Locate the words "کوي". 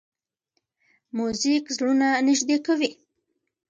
2.65-2.91